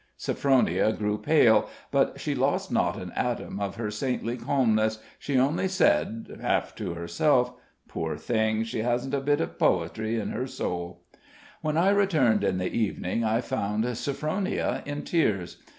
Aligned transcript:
Sophronia 0.17 0.93
grew 0.93 1.19
pale, 1.19 1.69
but 1.91 2.19
she 2.19 2.33
lost 2.33 2.71
not 2.71 2.97
an 2.97 3.11
atom 3.15 3.59
of 3.59 3.75
her 3.75 3.91
saintly 3.91 4.35
calmness; 4.35 4.97
she 5.19 5.37
only 5.37 5.67
said, 5.67 6.39
half 6.41 6.73
to 6.73 6.95
herself: 6.95 7.53
"Poor 7.87 8.17
thing! 8.17 8.63
she 8.63 8.79
hasn't 8.79 9.13
a 9.13 9.21
bit 9.21 9.39
of 9.41 9.59
poetry 9.59 10.19
in 10.19 10.29
her 10.29 10.47
soul." 10.47 11.03
When 11.61 11.77
I 11.77 11.91
returned 11.91 12.43
in 12.43 12.57
the 12.57 12.73
evening, 12.73 13.23
I 13.23 13.41
found 13.41 13.83
Sophronia 13.95 14.81
in 14.87 15.03
tears. 15.03 15.57